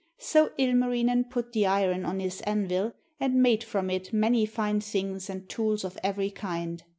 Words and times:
So 0.17 0.49
Ilmarinen 0.57 1.25
put 1.29 1.53
the 1.53 1.67
iron 1.67 2.05
on 2.05 2.19
his 2.19 2.41
anvil, 2.41 2.93
and 3.19 3.35
made 3.35 3.63
from 3.63 3.91
it 3.91 4.11
many 4.11 4.47
fine 4.47 4.81
things 4.81 5.29
and 5.29 5.47
tools 5.47 5.83
of 5.83 5.95
every 6.01 6.31
kind. 6.31 6.83